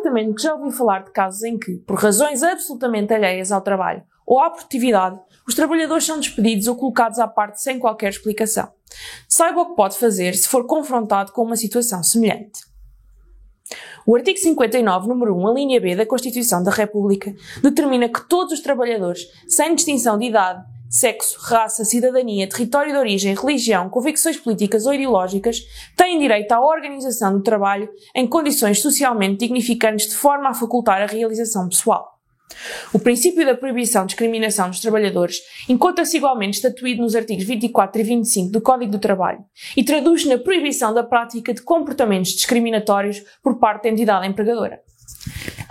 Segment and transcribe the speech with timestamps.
[0.00, 4.02] certamente que já ouviu falar de casos em que, por razões absolutamente alheias ao trabalho
[4.26, 8.68] ou à produtividade, os trabalhadores são despedidos ou colocados à parte sem qualquer explicação.
[9.28, 12.60] Saiba o que pode fazer se for confrontado com uma situação semelhante.
[14.06, 18.54] O artigo 59, número 1, a linha B da Constituição da República, determina que todos
[18.54, 24.86] os trabalhadores, sem distinção de idade, sexo, raça, cidadania, território de origem, religião, convicções políticas
[24.86, 25.62] ou ideológicas,
[25.96, 31.06] têm direito à organização do trabalho em condições socialmente dignificantes de forma a facultar a
[31.06, 32.18] realização pessoal.
[32.92, 35.36] O princípio da proibição de discriminação dos trabalhadores
[35.68, 39.44] encontra-se igualmente estatuído nos artigos 24 e 25 do Código do Trabalho
[39.76, 44.80] e traduz-se na proibição da prática de comportamentos discriminatórios por parte da entidade empregadora.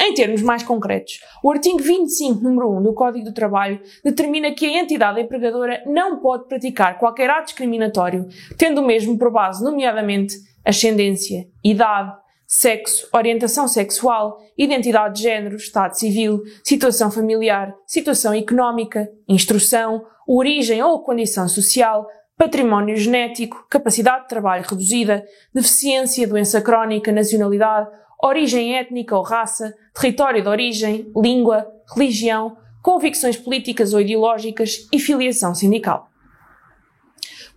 [0.02, 4.66] Em termos mais concretos, o artigo 25, número 1 do Código do Trabalho determina que
[4.66, 8.26] a entidade empregadora não pode praticar qualquer ato discriminatório,
[8.58, 12.14] tendo o mesmo por base, nomeadamente, ascendência, idade,
[12.48, 21.04] sexo, orientação sexual, identidade de género, estado civil, situação familiar, situação económica, instrução, origem ou
[21.04, 27.90] condição social, património genético, capacidade de trabalho reduzida, deficiência, doença crónica, nacionalidade
[28.22, 35.56] origem étnica ou raça, território de origem, língua, religião, convicções políticas ou ideológicas e filiação
[35.56, 36.10] sindical.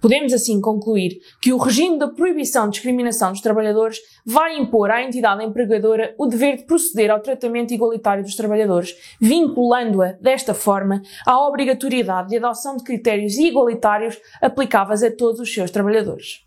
[0.01, 5.01] Podemos assim concluir que o regime da proibição de discriminação dos trabalhadores vai impor à
[5.01, 11.39] entidade empregadora o dever de proceder ao tratamento igualitário dos trabalhadores, vinculando-a, desta forma, à
[11.47, 16.45] obrigatoriedade de adoção de critérios igualitários aplicáveis a todos os seus trabalhadores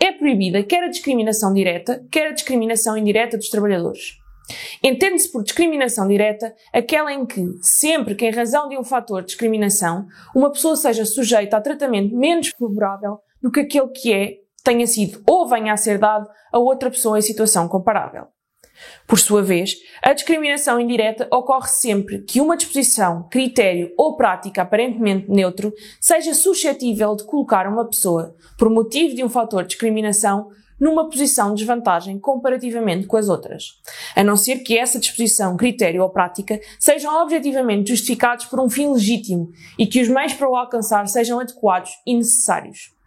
[0.00, 4.18] é proibida quer a discriminação direta, quer a discriminação indireta dos trabalhadores.
[4.82, 9.28] Entende-se por discriminação direta aquela em que, sempre que em razão de um fator de
[9.28, 14.86] discriminação, uma pessoa seja sujeita a tratamento menos favorável do que aquele que é, tenha
[14.86, 18.26] sido ou venha a ser dado a outra pessoa em situação comparável.
[19.06, 25.30] Por sua vez, a discriminação indireta ocorre sempre que uma disposição, critério ou prática aparentemente
[25.30, 31.08] neutro seja suscetível de colocar uma pessoa, por motivo de um fator de discriminação, numa
[31.10, 33.78] posição de desvantagem comparativamente com as outras,
[34.16, 38.88] a não ser que essa disposição, critério ou prática sejam objetivamente justificados por um fim
[38.88, 42.98] legítimo e que os meios para o alcançar sejam adequados e necessários.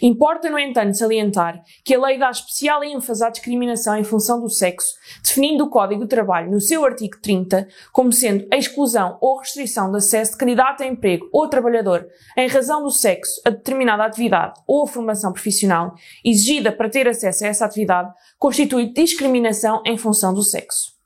[0.00, 4.48] Importa, no entanto, salientar que a lei dá especial ênfase à discriminação em função do
[4.48, 9.38] sexo, definindo o Código do Trabalho no seu artigo 30 como sendo a exclusão ou
[9.38, 12.06] restrição de acesso de candidato a emprego ou trabalhador
[12.36, 17.48] em razão do sexo a determinada atividade ou formação profissional exigida para ter acesso a
[17.48, 21.01] essa atividade constitui discriminação em função do sexo.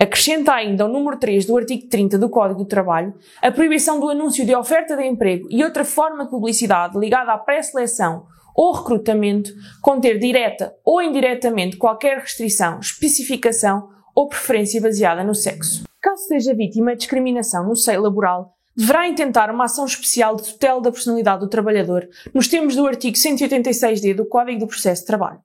[0.00, 4.08] Acrescenta ainda o número 3 do artigo 30 do Código do Trabalho a proibição do
[4.08, 9.52] anúncio de oferta de emprego e outra forma de publicidade ligada à pré-seleção ou recrutamento
[9.80, 15.84] conter direta ou indiretamente qualquer restrição, especificação ou preferência baseada no sexo.
[16.00, 20.80] Caso seja vítima de discriminação no seio laboral, deverá intentar uma ação especial de tutela
[20.80, 25.40] da personalidade do trabalhador nos termos do artigo 186d do Código do Processo de Trabalho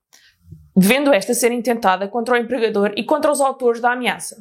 [0.75, 4.37] devendo esta ser intentada contra o empregador e contra os autores da ameaça.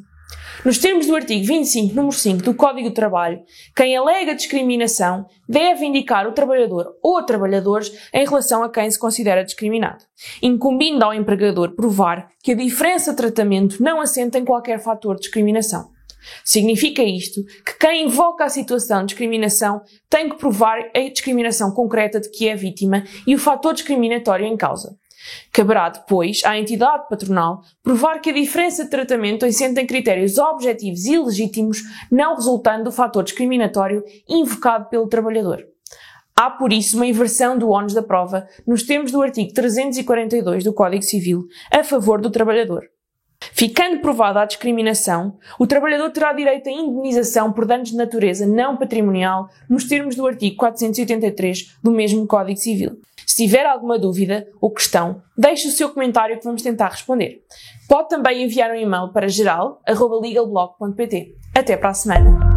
[0.65, 3.43] Nos termos do artigo 25, número 5 do Código do Trabalho,
[3.75, 9.44] quem alega discriminação deve indicar o trabalhador ou trabalhadores em relação a quem se considera
[9.44, 10.04] discriminado,
[10.41, 15.22] incumbindo ao empregador provar que a diferença de tratamento não assenta em qualquer fator de
[15.22, 15.91] discriminação.
[16.44, 22.20] Significa isto que quem invoca a situação de discriminação tem que provar a discriminação concreta
[22.20, 24.97] de que é vítima e o fator discriminatório em causa.
[25.52, 31.04] Caberá depois à entidade patronal provar que a diferença de tratamento assenta em critérios objetivos
[31.06, 35.66] e legítimos, não resultando do fator discriminatório invocado pelo trabalhador.
[36.34, 40.72] Há, por isso, uma inversão do ónus da prova nos termos do artigo 342 do
[40.72, 42.91] Código Civil a favor do trabalhador.
[43.53, 48.76] Ficando provada a discriminação, o trabalhador terá direito à indenização por danos de natureza não
[48.76, 53.00] patrimonial nos termos do artigo 483 do mesmo Código Civil.
[53.26, 57.43] Se tiver alguma dúvida ou questão, deixe o seu comentário que vamos tentar responder.
[57.88, 61.34] Pode também enviar um e-mail para geral.legalblog.pt.
[61.55, 62.51] Até para a semana!